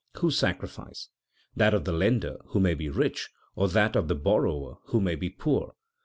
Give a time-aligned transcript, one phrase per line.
[0.17, 1.09] Whose sacrifice?
[1.55, 5.13] That of the lender, who may be rich, or that of the borrower, who may
[5.13, 5.75] be poor?